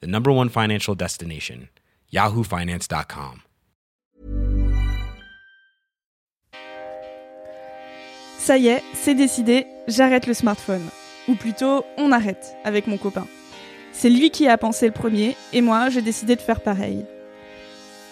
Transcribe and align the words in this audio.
the 0.00 0.06
number 0.06 0.30
one 0.30 0.48
financial 0.48 0.94
destination, 0.94 1.68
yahoofinance.com. 2.12 3.40
Ça 8.38 8.58
y 8.58 8.68
est, 8.68 8.82
c'est 8.92 9.14
décidé, 9.14 9.66
j'arrête 9.88 10.26
le 10.26 10.34
smartphone. 10.34 10.86
Ou 11.28 11.34
plutôt, 11.34 11.84
on 11.96 12.12
arrête 12.12 12.56
avec 12.64 12.86
mon 12.86 12.98
copain. 12.98 13.26
C'est 13.92 14.10
lui 14.10 14.30
qui 14.30 14.48
a 14.48 14.58
pensé 14.58 14.86
le 14.86 14.92
premier, 14.92 15.34
et 15.54 15.62
moi, 15.62 15.88
j'ai 15.88 16.02
décidé 16.02 16.36
de 16.36 16.42
faire 16.42 16.60
pareil. 16.60 17.06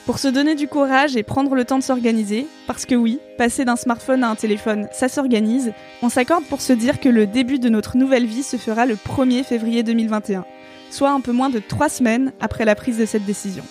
Pour 0.07 0.19
se 0.19 0.29
donner 0.29 0.55
du 0.55 0.69
courage 0.69 1.17
et 1.17 1.23
prendre 1.23 1.55
le 1.55 1.65
temps 1.65 1.79
de 1.79 1.83
s'organiser, 1.85 2.47
parce 2.67 2.87
que 2.87 2.95
oui, 2.95 3.21
passer 3.37 3.65
d'un 3.65 3.77
smartphone 3.77 4.25
à 4.25 4.31
un 4.31 4.35
téléphone, 4.35 4.89
ça 4.91 5.09
s'organise, 5.09 5.73
on 6.03 6.09
s'accorde 6.09 6.45
pour 6.47 6.61
se 6.61 6.73
dire 6.73 6.99
que 6.99 7.09
le 7.09 7.27
début 7.27 7.59
de 7.59 7.69
notre 7.69 7.97
nouvelle 7.97 8.27
vie 8.27 8.43
se 8.43 8.57
fera 8.57 8.87
le 8.87 8.95
1er 8.97 9.45
février 9.45 9.83
2021, 9.83 10.45
soit 10.93 11.11
un 11.11 11.21
peu 11.21 11.33
moins 11.33 11.51
de 11.51 11.59
trois 11.59 11.89
semaines 11.89 12.33
après 12.41 12.65
la 12.65 12.75
prise 12.75 12.99
de 12.99 13.07
cette 13.07 13.25
décision. 13.25 13.65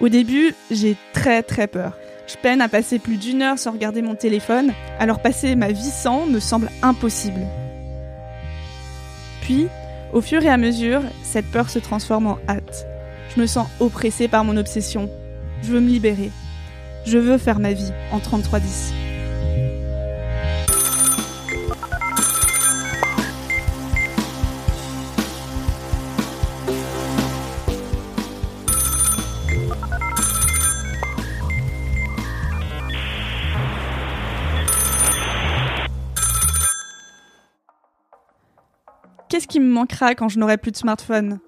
Au 0.00 0.08
début, 0.08 0.54
j'ai 0.70 0.96
très 1.12 1.42
très 1.42 1.66
peur. 1.66 1.96
Je 2.26 2.36
peine 2.36 2.60
à 2.60 2.68
passer 2.68 2.98
plus 2.98 3.16
d'une 3.16 3.42
heure 3.42 3.58
sans 3.58 3.72
regarder 3.72 4.00
mon 4.02 4.14
téléphone, 4.14 4.72
alors 4.98 5.20
passer 5.20 5.54
ma 5.54 5.70
vie 5.70 5.82
sans 5.82 6.26
me 6.26 6.40
semble 6.40 6.70
impossible. 6.82 7.40
Puis, 9.42 9.66
au 10.12 10.20
fur 10.20 10.42
et 10.42 10.48
à 10.48 10.56
mesure, 10.56 11.02
cette 11.22 11.50
peur 11.50 11.68
se 11.68 11.78
transforme 11.78 12.26
en 12.26 12.38
hâte. 12.48 12.86
Je 13.34 13.40
me 13.40 13.46
sens 13.46 13.66
oppressée 13.80 14.28
par 14.28 14.44
mon 14.44 14.56
obsession. 14.56 15.10
Je 15.62 15.72
veux 15.72 15.80
me 15.80 15.88
libérer. 15.88 16.30
Je 17.06 17.18
veux 17.18 17.38
faire 17.38 17.58
ma 17.58 17.72
vie 17.72 17.92
en 18.12 18.20
3310. 18.20 19.01
Qu'est-ce 39.42 39.48
qui 39.48 39.58
me 39.58 39.72
manquera 39.72 40.14
quand 40.14 40.28
je 40.28 40.38
n'aurai 40.38 40.56
plus 40.56 40.70
de 40.70 40.76
smartphone? 40.76 41.40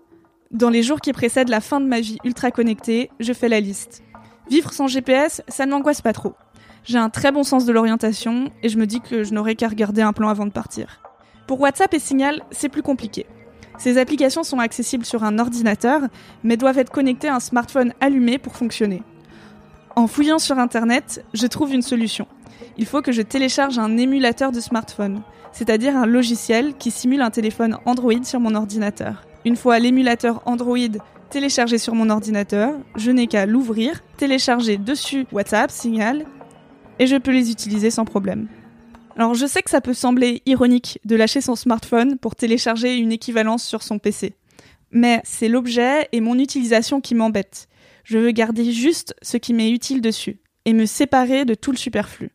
Dans 0.50 0.68
les 0.68 0.82
jours 0.82 1.00
qui 1.00 1.12
précèdent 1.12 1.48
la 1.48 1.60
fin 1.60 1.80
de 1.80 1.86
ma 1.86 2.00
vie 2.00 2.18
ultra 2.24 2.50
connectée, 2.50 3.08
je 3.20 3.32
fais 3.32 3.48
la 3.48 3.60
liste. 3.60 4.02
Vivre 4.50 4.72
sans 4.72 4.88
GPS, 4.88 5.42
ça 5.46 5.64
ne 5.64 5.70
m'angoisse 5.70 6.00
pas 6.02 6.12
trop. 6.12 6.34
J'ai 6.82 6.98
un 6.98 7.08
très 7.08 7.30
bon 7.30 7.44
sens 7.44 7.66
de 7.66 7.72
l'orientation 7.72 8.50
et 8.64 8.68
je 8.68 8.78
me 8.78 8.88
dis 8.88 9.00
que 9.00 9.22
je 9.22 9.32
n'aurai 9.32 9.54
qu'à 9.54 9.68
regarder 9.68 10.02
un 10.02 10.12
plan 10.12 10.28
avant 10.28 10.44
de 10.44 10.50
partir. 10.50 11.02
Pour 11.46 11.60
WhatsApp 11.60 11.94
et 11.94 12.00
Signal, 12.00 12.42
c'est 12.50 12.68
plus 12.68 12.82
compliqué. 12.82 13.26
Ces 13.78 13.96
applications 13.96 14.42
sont 14.42 14.58
accessibles 14.58 15.06
sur 15.06 15.22
un 15.22 15.38
ordinateur, 15.38 16.00
mais 16.42 16.56
doivent 16.56 16.78
être 16.78 16.90
connectées 16.90 17.28
à 17.28 17.36
un 17.36 17.40
smartphone 17.40 17.92
allumé 18.00 18.38
pour 18.38 18.56
fonctionner. 18.56 19.04
En 19.94 20.08
fouillant 20.08 20.40
sur 20.40 20.58
Internet, 20.58 21.24
je 21.32 21.46
trouve 21.46 21.72
une 21.72 21.80
solution. 21.80 22.26
Il 22.76 22.86
faut 22.86 23.02
que 23.02 23.12
je 23.12 23.22
télécharge 23.22 23.78
un 23.78 23.96
émulateur 23.98 24.50
de 24.50 24.58
smartphone, 24.58 25.22
c'est-à-dire 25.54 25.96
un 25.96 26.04
logiciel 26.04 26.74
qui 26.74 26.90
simule 26.90 27.22
un 27.22 27.30
téléphone 27.30 27.78
Android 27.86 28.24
sur 28.24 28.40
mon 28.40 28.54
ordinateur. 28.54 29.24
Une 29.44 29.56
fois 29.56 29.78
l'émulateur 29.78 30.42
Android 30.46 30.76
téléchargé 31.30 31.78
sur 31.78 31.94
mon 31.94 32.10
ordinateur, 32.10 32.74
je 32.96 33.10
n'ai 33.10 33.26
qu'à 33.26 33.46
l'ouvrir, 33.46 34.02
télécharger 34.16 34.76
dessus 34.76 35.26
WhatsApp, 35.32 35.70
Signal, 35.70 36.26
et 36.98 37.06
je 37.06 37.16
peux 37.16 37.32
les 37.32 37.50
utiliser 37.50 37.90
sans 37.90 38.04
problème. 38.04 38.48
Alors 39.16 39.34
je 39.34 39.46
sais 39.46 39.62
que 39.62 39.70
ça 39.70 39.80
peut 39.80 39.94
sembler 39.94 40.42
ironique 40.44 40.98
de 41.04 41.16
lâcher 41.16 41.40
son 41.40 41.56
smartphone 41.56 42.18
pour 42.18 42.34
télécharger 42.34 42.96
une 42.96 43.12
équivalence 43.12 43.64
sur 43.64 43.82
son 43.82 43.98
PC. 43.98 44.34
Mais 44.90 45.20
c'est 45.24 45.48
l'objet 45.48 46.08
et 46.12 46.20
mon 46.20 46.38
utilisation 46.38 47.00
qui 47.00 47.14
m'embêtent. 47.14 47.68
Je 48.02 48.18
veux 48.18 48.32
garder 48.32 48.72
juste 48.72 49.14
ce 49.22 49.36
qui 49.36 49.54
m'est 49.54 49.70
utile 49.70 50.00
dessus 50.00 50.38
et 50.64 50.72
me 50.72 50.86
séparer 50.86 51.44
de 51.44 51.54
tout 51.54 51.70
le 51.70 51.76
superflu. 51.76 52.33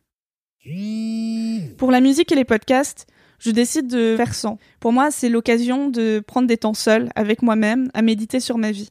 Pour 1.78 1.90
la 1.90 2.00
musique 2.00 2.30
et 2.32 2.34
les 2.34 2.44
podcasts, 2.44 3.06
je 3.38 3.50
décide 3.50 3.86
de 3.86 4.16
faire 4.16 4.34
sans. 4.34 4.58
Pour 4.78 4.92
moi, 4.92 5.10
c'est 5.10 5.30
l'occasion 5.30 5.88
de 5.88 6.20
prendre 6.20 6.46
des 6.46 6.58
temps 6.58 6.74
seuls 6.74 7.08
avec 7.14 7.40
moi-même 7.42 7.88
à 7.94 8.02
méditer 8.02 8.40
sur 8.40 8.58
ma 8.58 8.70
vie. 8.70 8.90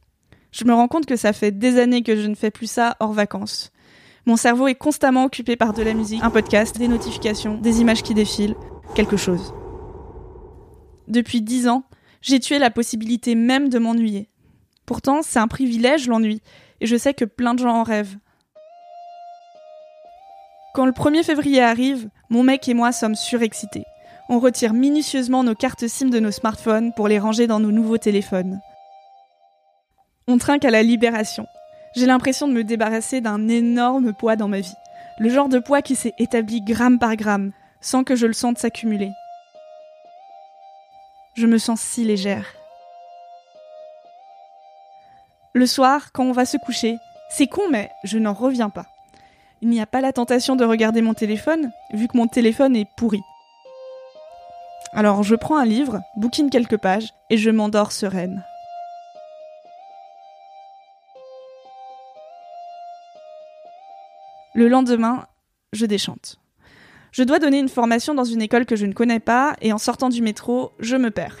Je 0.50 0.64
me 0.64 0.74
rends 0.74 0.88
compte 0.88 1.06
que 1.06 1.14
ça 1.14 1.32
fait 1.32 1.52
des 1.52 1.78
années 1.78 2.02
que 2.02 2.16
je 2.16 2.26
ne 2.26 2.34
fais 2.34 2.50
plus 2.50 2.68
ça 2.68 2.96
hors 2.98 3.12
vacances. 3.12 3.70
Mon 4.26 4.36
cerveau 4.36 4.66
est 4.66 4.74
constamment 4.74 5.24
occupé 5.24 5.54
par 5.54 5.72
de 5.72 5.82
la 5.82 5.94
musique, 5.94 6.22
un 6.24 6.30
podcast, 6.30 6.76
des 6.76 6.88
notifications, 6.88 7.58
des 7.58 7.80
images 7.80 8.02
qui 8.02 8.14
défilent, 8.14 8.56
quelque 8.96 9.16
chose. 9.16 9.54
Depuis 11.06 11.40
dix 11.40 11.68
ans, 11.68 11.84
j'ai 12.20 12.40
tué 12.40 12.58
la 12.58 12.70
possibilité 12.70 13.36
même 13.36 13.68
de 13.68 13.78
m'ennuyer. 13.78 14.28
Pourtant, 14.86 15.22
c'est 15.22 15.38
un 15.38 15.48
privilège 15.48 16.08
l'ennui, 16.08 16.42
et 16.80 16.86
je 16.86 16.96
sais 16.96 17.14
que 17.14 17.24
plein 17.24 17.54
de 17.54 17.60
gens 17.60 17.76
en 17.76 17.82
rêvent. 17.84 18.16
Quand 20.72 20.86
le 20.86 20.92
1er 20.92 21.24
février 21.24 21.60
arrive, 21.60 22.08
mon 22.28 22.44
mec 22.44 22.68
et 22.68 22.74
moi 22.74 22.92
sommes 22.92 23.16
surexcités. 23.16 23.84
On 24.28 24.38
retire 24.38 24.72
minutieusement 24.72 25.42
nos 25.42 25.56
cartes 25.56 25.88
SIM 25.88 26.10
de 26.10 26.20
nos 26.20 26.30
smartphones 26.30 26.92
pour 26.94 27.08
les 27.08 27.18
ranger 27.18 27.48
dans 27.48 27.58
nos 27.58 27.72
nouveaux 27.72 27.98
téléphones. 27.98 28.60
On 30.28 30.38
trinque 30.38 30.64
à 30.64 30.70
la 30.70 30.84
libération. 30.84 31.46
J'ai 31.96 32.06
l'impression 32.06 32.46
de 32.46 32.52
me 32.52 32.62
débarrasser 32.62 33.20
d'un 33.20 33.48
énorme 33.48 34.12
poids 34.12 34.36
dans 34.36 34.46
ma 34.46 34.60
vie. 34.60 34.76
Le 35.18 35.28
genre 35.28 35.48
de 35.48 35.58
poids 35.58 35.82
qui 35.82 35.96
s'est 35.96 36.14
établi 36.18 36.62
gramme 36.62 37.00
par 37.00 37.16
gramme, 37.16 37.50
sans 37.80 38.04
que 38.04 38.14
je 38.14 38.26
le 38.26 38.32
sente 38.32 38.58
s'accumuler. 38.58 39.10
Je 41.34 41.48
me 41.48 41.58
sens 41.58 41.80
si 41.80 42.04
légère. 42.04 42.46
Le 45.52 45.66
soir, 45.66 46.12
quand 46.12 46.24
on 46.24 46.32
va 46.32 46.44
se 46.44 46.58
coucher, 46.58 46.96
c'est 47.28 47.48
con 47.48 47.62
mais 47.72 47.90
je 48.04 48.18
n'en 48.18 48.34
reviens 48.34 48.70
pas 48.70 48.86
il 49.62 49.68
n'y 49.68 49.80
a 49.80 49.86
pas 49.86 50.00
la 50.00 50.12
tentation 50.12 50.56
de 50.56 50.64
regarder 50.64 51.02
mon 51.02 51.14
téléphone, 51.14 51.70
vu 51.92 52.08
que 52.08 52.16
mon 52.16 52.26
téléphone 52.26 52.76
est 52.76 52.88
pourri. 52.96 53.20
Alors 54.92 55.22
je 55.22 55.36
prends 55.36 55.58
un 55.58 55.64
livre, 55.64 56.00
bouquine 56.16 56.50
quelques 56.50 56.78
pages, 56.78 57.12
et 57.28 57.36
je 57.36 57.50
m'endors 57.50 57.92
sereine. 57.92 58.44
Le 64.54 64.68
lendemain, 64.68 65.26
je 65.72 65.86
déchante. 65.86 66.38
Je 67.12 67.22
dois 67.22 67.38
donner 67.38 67.58
une 67.58 67.68
formation 67.68 68.14
dans 68.14 68.24
une 68.24 68.42
école 68.42 68.66
que 68.66 68.76
je 68.76 68.86
ne 68.86 68.92
connais 68.92 69.20
pas, 69.20 69.56
et 69.60 69.72
en 69.72 69.78
sortant 69.78 70.08
du 70.08 70.22
métro, 70.22 70.72
je 70.80 70.96
me 70.96 71.10
perds. 71.10 71.38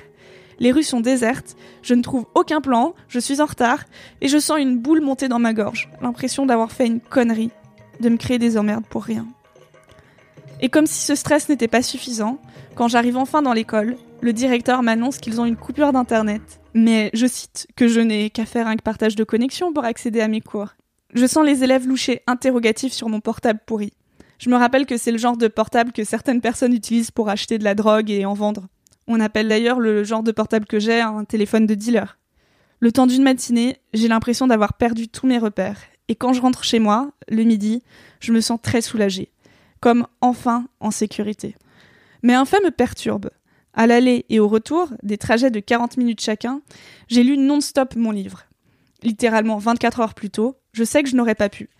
Les 0.58 0.72
rues 0.72 0.82
sont 0.82 1.00
désertes, 1.00 1.56
je 1.82 1.94
ne 1.94 2.02
trouve 2.02 2.26
aucun 2.34 2.60
plan, 2.60 2.94
je 3.08 3.18
suis 3.18 3.40
en 3.40 3.46
retard, 3.46 3.84
et 4.20 4.28
je 4.28 4.38
sens 4.38 4.60
une 4.60 4.78
boule 4.78 5.00
monter 5.00 5.26
dans 5.26 5.38
ma 5.38 5.54
gorge, 5.54 5.88
l'impression 6.02 6.44
d'avoir 6.44 6.70
fait 6.70 6.86
une 6.86 7.00
connerie 7.00 7.50
de 8.00 8.08
me 8.08 8.16
créer 8.16 8.38
des 8.38 8.56
emmerdes 8.58 8.86
pour 8.86 9.04
rien. 9.04 9.26
Et 10.60 10.68
comme 10.68 10.86
si 10.86 11.00
ce 11.04 11.14
stress 11.14 11.48
n'était 11.48 11.68
pas 11.68 11.82
suffisant, 11.82 12.38
quand 12.74 12.88
j'arrive 12.88 13.16
enfin 13.16 13.42
dans 13.42 13.52
l'école, 13.52 13.96
le 14.20 14.32
directeur 14.32 14.82
m'annonce 14.82 15.18
qu'ils 15.18 15.40
ont 15.40 15.46
une 15.46 15.56
coupure 15.56 15.92
d'internet. 15.92 16.60
Mais 16.74 17.10
je 17.14 17.26
cite 17.26 17.66
que 17.76 17.88
je 17.88 18.00
n'ai 18.00 18.30
qu'à 18.30 18.44
faire 18.44 18.66
un 18.66 18.76
partage 18.76 19.16
de 19.16 19.24
connexion 19.24 19.72
pour 19.72 19.84
accéder 19.84 20.20
à 20.20 20.28
mes 20.28 20.40
cours. 20.40 20.74
Je 21.14 21.26
sens 21.26 21.44
les 21.44 21.64
élèves 21.64 21.88
loucher 21.88 22.22
interrogatifs 22.26 22.92
sur 22.92 23.08
mon 23.08 23.20
portable 23.20 23.60
pourri. 23.66 23.92
Je 24.38 24.50
me 24.50 24.56
rappelle 24.56 24.86
que 24.86 24.96
c'est 24.96 25.12
le 25.12 25.18
genre 25.18 25.36
de 25.36 25.48
portable 25.48 25.92
que 25.92 26.04
certaines 26.04 26.40
personnes 26.40 26.72
utilisent 26.72 27.10
pour 27.10 27.28
acheter 27.28 27.58
de 27.58 27.64
la 27.64 27.74
drogue 27.74 28.10
et 28.10 28.24
en 28.24 28.34
vendre. 28.34 28.68
On 29.06 29.18
appelle 29.20 29.48
d'ailleurs 29.48 29.80
le 29.80 30.04
genre 30.04 30.22
de 30.22 30.32
portable 30.32 30.66
que 30.66 30.78
j'ai 30.78 31.00
un 31.00 31.24
téléphone 31.24 31.66
de 31.66 31.74
dealer. 31.74 32.18
Le 32.78 32.92
temps 32.92 33.06
d'une 33.06 33.22
matinée, 33.22 33.78
j'ai 33.92 34.08
l'impression 34.08 34.46
d'avoir 34.46 34.74
perdu 34.74 35.08
tous 35.08 35.26
mes 35.26 35.38
repères 35.38 35.80
et 36.10 36.16
quand 36.16 36.32
je 36.32 36.40
rentre 36.40 36.64
chez 36.64 36.80
moi, 36.80 37.12
le 37.28 37.44
midi, 37.44 37.84
je 38.18 38.32
me 38.32 38.40
sens 38.40 38.58
très 38.60 38.80
soulagée, 38.80 39.30
comme 39.78 40.08
enfin 40.20 40.66
en 40.80 40.90
sécurité. 40.90 41.54
Mais 42.24 42.34
un 42.34 42.44
fait 42.44 42.60
me 42.64 42.72
perturbe. 42.72 43.30
À 43.74 43.86
l'aller 43.86 44.26
et 44.28 44.40
au 44.40 44.48
retour, 44.48 44.92
des 45.04 45.18
trajets 45.18 45.52
de 45.52 45.60
40 45.60 45.98
minutes 45.98 46.20
chacun, 46.20 46.62
j'ai 47.06 47.22
lu 47.22 47.38
non-stop 47.38 47.94
mon 47.94 48.10
livre. 48.10 48.46
Littéralement 49.04 49.58
24 49.58 50.00
heures 50.00 50.14
plus 50.14 50.30
tôt, 50.30 50.56
je 50.72 50.82
sais 50.82 51.04
que 51.04 51.08
je 51.08 51.14
n'aurais 51.14 51.36
pas 51.36 51.48
pu. 51.48 51.70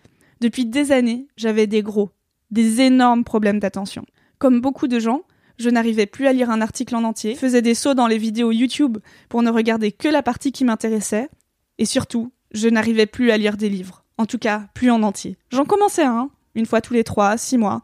Depuis 0.40 0.64
des 0.64 0.92
années, 0.92 1.26
j'avais 1.36 1.66
des 1.66 1.82
gros, 1.82 2.10
des 2.52 2.82
énormes 2.82 3.24
problèmes 3.24 3.58
d'attention. 3.58 4.06
Comme 4.38 4.60
beaucoup 4.60 4.86
de 4.86 5.00
gens, 5.00 5.22
Je 5.58 5.68
n'arrivais 5.68 6.06
plus 6.06 6.26
à 6.26 6.32
lire 6.32 6.48
un 6.48 6.62
article 6.62 6.96
en 6.96 7.04
entier, 7.04 7.34
faisais 7.34 7.60
des 7.60 7.74
sauts 7.74 7.92
dans 7.92 8.06
les 8.06 8.16
vidéos 8.16 8.50
YouTube 8.50 8.96
pour 9.28 9.42
ne 9.42 9.50
regarder 9.50 9.92
que 9.92 10.08
la 10.08 10.22
partie 10.22 10.52
qui 10.52 10.64
m'intéressait, 10.64 11.28
et 11.76 11.84
surtout, 11.84 12.32
je 12.52 12.68
n'arrivais 12.68 13.04
plus 13.04 13.30
à 13.30 13.36
lire 13.36 13.58
des 13.58 13.68
livres. 13.68 13.99
En 14.20 14.26
tout 14.26 14.36
cas, 14.36 14.64
plus 14.74 14.90
en 14.90 15.02
entier. 15.02 15.38
J'en 15.50 15.64
commençais 15.64 16.04
un, 16.04 16.28
une 16.54 16.66
fois 16.66 16.82
tous 16.82 16.92
les 16.92 17.04
trois, 17.04 17.38
six 17.38 17.56
mois, 17.56 17.80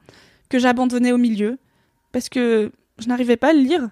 que 0.51 0.59
j'abandonnais 0.59 1.11
au 1.11 1.17
milieu, 1.17 1.57
parce 2.13 2.29
que 2.29 2.73
je 2.99 3.09
n'arrivais 3.09 3.39
pas 3.39 3.49
à 3.49 3.53
le 3.55 3.61
lire. 3.61 3.89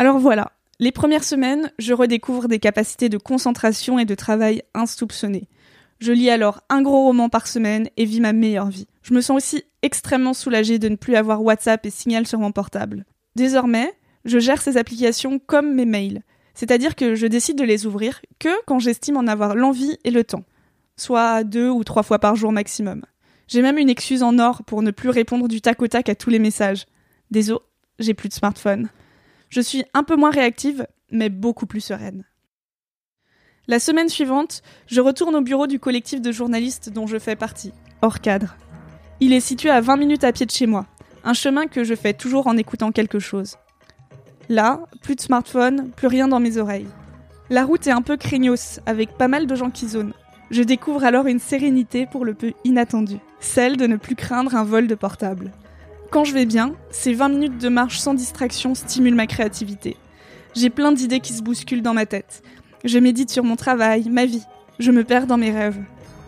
Alors 0.00 0.18
voilà, 0.18 0.50
les 0.80 0.90
premières 0.90 1.22
semaines, 1.22 1.70
je 1.78 1.94
redécouvre 1.94 2.48
des 2.48 2.58
capacités 2.58 3.08
de 3.08 3.16
concentration 3.16 4.00
et 4.00 4.04
de 4.04 4.16
travail 4.16 4.64
insoupçonnées. 4.74 5.46
Je 6.00 6.10
lis 6.10 6.30
alors 6.30 6.62
un 6.68 6.82
gros 6.82 7.04
roman 7.04 7.28
par 7.28 7.46
semaine 7.46 7.90
et 7.96 8.06
vis 8.06 8.20
ma 8.20 8.32
meilleure 8.32 8.68
vie. 8.68 8.88
Je 9.02 9.14
me 9.14 9.20
sens 9.20 9.36
aussi 9.36 9.62
extrêmement 9.82 10.34
soulagée 10.34 10.80
de 10.80 10.88
ne 10.88 10.96
plus 10.96 11.14
avoir 11.14 11.44
WhatsApp 11.44 11.86
et 11.86 11.90
Signal 11.90 12.26
sur 12.26 12.40
mon 12.40 12.50
portable. 12.50 13.04
Désormais, 13.36 13.92
je 14.24 14.40
gère 14.40 14.60
ces 14.60 14.78
applications 14.78 15.38
comme 15.38 15.74
mes 15.74 15.86
mails, 15.86 16.24
c'est-à-dire 16.54 16.96
que 16.96 17.14
je 17.14 17.28
décide 17.28 17.56
de 17.56 17.62
les 17.62 17.86
ouvrir 17.86 18.20
que 18.40 18.48
quand 18.66 18.80
j'estime 18.80 19.16
en 19.16 19.28
avoir 19.28 19.54
l'envie 19.54 19.96
et 20.02 20.10
le 20.10 20.24
temps, 20.24 20.42
soit 20.96 21.44
deux 21.44 21.68
ou 21.68 21.84
trois 21.84 22.02
fois 22.02 22.18
par 22.18 22.36
jour 22.36 22.52
maximum. 22.52 23.02
J'ai 23.48 23.62
même 23.62 23.78
une 23.78 23.90
excuse 23.90 24.22
en 24.22 24.38
or 24.38 24.64
pour 24.64 24.82
ne 24.82 24.90
plus 24.90 25.10
répondre 25.10 25.48
du 25.48 25.60
tac 25.60 25.80
au 25.82 25.88
tac 25.88 26.08
à 26.08 26.14
tous 26.14 26.30
les 26.30 26.38
messages. 26.38 26.86
Désolé, 27.30 27.60
j'ai 27.98 28.14
plus 28.14 28.28
de 28.28 28.34
smartphone. 28.34 28.88
Je 29.48 29.60
suis 29.60 29.84
un 29.94 30.02
peu 30.02 30.16
moins 30.16 30.30
réactive, 30.30 30.86
mais 31.10 31.28
beaucoup 31.28 31.66
plus 31.66 31.80
sereine. 31.80 32.24
La 33.68 33.78
semaine 33.78 34.08
suivante, 34.08 34.62
je 34.86 35.00
retourne 35.00 35.34
au 35.34 35.40
bureau 35.40 35.66
du 35.66 35.78
collectif 35.78 36.20
de 36.20 36.32
journalistes 36.32 36.90
dont 36.90 37.06
je 37.06 37.18
fais 37.18 37.36
partie, 37.36 37.72
hors 38.02 38.20
cadre. 38.20 38.56
Il 39.20 39.32
est 39.32 39.40
situé 39.40 39.70
à 39.70 39.80
20 39.80 39.96
minutes 39.96 40.24
à 40.24 40.32
pied 40.32 40.46
de 40.46 40.50
chez 40.50 40.66
moi, 40.66 40.86
un 41.24 41.32
chemin 41.32 41.66
que 41.66 41.82
je 41.82 41.94
fais 41.94 42.12
toujours 42.12 42.46
en 42.46 42.56
écoutant 42.56 42.92
quelque 42.92 43.18
chose. 43.18 43.56
Là, 44.48 44.80
plus 45.02 45.16
de 45.16 45.20
smartphone, 45.20 45.90
plus 45.90 46.06
rien 46.06 46.28
dans 46.28 46.38
mes 46.38 46.58
oreilles. 46.58 46.86
La 47.50 47.64
route 47.64 47.86
est 47.86 47.92
un 47.92 48.02
peu 48.02 48.16
craignos, 48.16 48.80
avec 48.86 49.16
pas 49.16 49.28
mal 49.28 49.46
de 49.46 49.54
gens 49.54 49.70
qui 49.70 49.88
zonent. 49.88 50.14
Je 50.50 50.62
découvre 50.62 51.04
alors 51.04 51.26
une 51.26 51.40
sérénité 51.40 52.06
pour 52.06 52.24
le 52.24 52.34
peu 52.34 52.52
inattendue, 52.64 53.18
celle 53.40 53.76
de 53.76 53.86
ne 53.86 53.96
plus 53.96 54.14
craindre 54.14 54.54
un 54.54 54.64
vol 54.64 54.86
de 54.86 54.94
portable. 54.94 55.52
Quand 56.10 56.24
je 56.24 56.34
vais 56.34 56.46
bien, 56.46 56.74
ces 56.90 57.14
20 57.14 57.28
minutes 57.30 57.58
de 57.58 57.68
marche 57.68 57.98
sans 57.98 58.14
distraction 58.14 58.74
stimulent 58.74 59.16
ma 59.16 59.26
créativité. 59.26 59.96
J'ai 60.54 60.70
plein 60.70 60.92
d'idées 60.92 61.20
qui 61.20 61.32
se 61.32 61.42
bousculent 61.42 61.82
dans 61.82 61.94
ma 61.94 62.06
tête. 62.06 62.42
Je 62.84 62.98
médite 62.98 63.30
sur 63.30 63.42
mon 63.42 63.56
travail, 63.56 64.08
ma 64.08 64.24
vie. 64.24 64.44
Je 64.78 64.92
me 64.92 65.02
perds 65.02 65.26
dans 65.26 65.36
mes 65.36 65.50
rêves. 65.50 65.82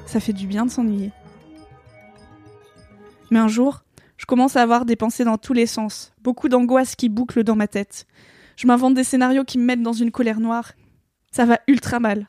Ça 0.06 0.20
fait 0.20 0.32
du 0.32 0.47
bien 0.47 0.67
de 0.67 0.70
s'ennuyer. 0.70 1.12
Mais 3.31 3.38
un 3.38 3.49
jour, 3.49 3.85
je 4.17 4.26
commence 4.26 4.56
à 4.56 4.62
avoir 4.62 4.85
des 4.85 4.97
pensées 4.97 5.25
dans 5.25 5.38
tous 5.38 5.53
les 5.53 5.67
sens, 5.67 6.12
beaucoup 6.23 6.49
d'angoisse 6.49 6.97
qui 6.97 7.09
bouclent 7.09 7.44
dans 7.44 7.56
ma 7.56 7.69
tête. 7.69 8.06
Je 8.56 8.67
m'invente 8.67 8.94
des 8.94 9.05
scénarios 9.05 9.44
qui 9.44 9.59
me 9.59 9.65
mettent 9.65 9.82
dans 9.82 9.93
une 9.93 10.11
colère 10.11 10.41
noire. 10.41 10.73
Ça 11.31 11.44
va 11.44 11.61
ultra 11.69 12.00
mal. 12.00 12.26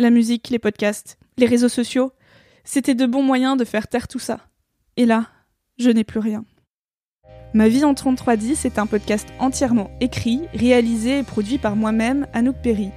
La 0.00 0.10
musique, 0.10 0.50
les 0.50 0.58
podcasts, 0.58 1.18
les 1.38 1.46
réseaux 1.46 1.68
sociaux, 1.68 2.10
c'était 2.64 2.96
de 2.96 3.06
bons 3.06 3.22
moyens 3.22 3.56
de 3.56 3.64
faire 3.64 3.86
taire 3.86 4.08
tout 4.08 4.18
ça. 4.18 4.40
Et 4.96 5.06
là, 5.06 5.28
je 5.78 5.88
n'ai 5.88 6.02
plus 6.02 6.18
rien. 6.18 6.44
Ma 7.52 7.68
vie 7.68 7.84
en 7.84 7.94
3310 7.94 8.64
est 8.64 8.80
un 8.80 8.86
podcast 8.86 9.28
entièrement 9.38 9.96
écrit, 10.00 10.48
réalisé 10.52 11.20
et 11.20 11.22
produit 11.22 11.58
par 11.58 11.76
moi-même, 11.76 12.26
Anouk 12.32 12.56
Perry. 12.60 12.90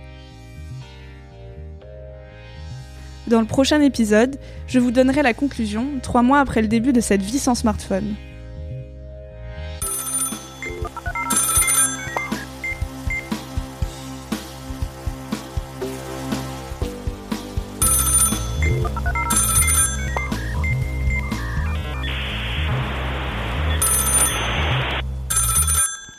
Dans 3.27 3.41
le 3.41 3.47
prochain 3.47 3.79
épisode, 3.81 4.39
je 4.65 4.79
vous 4.79 4.89
donnerai 4.89 5.21
la 5.21 5.35
conclusion, 5.35 5.99
trois 6.01 6.23
mois 6.23 6.39
après 6.39 6.63
le 6.63 6.67
début 6.67 6.93
de 6.93 7.01
cette 7.01 7.21
vie 7.21 7.37
sans 7.37 7.53
smartphone. 7.53 8.15